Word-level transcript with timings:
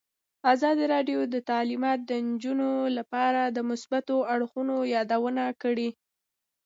ازادي 0.53 0.85
راډیو 0.93 1.19
د 1.33 1.35
تعلیمات 1.49 1.99
د 2.05 2.11
نجونو 2.27 2.71
لپاره 2.97 3.41
د 3.47 3.57
مثبتو 3.69 4.15
اړخونو 4.33 4.75
یادونه 4.95 5.43
کړې. 5.61 5.89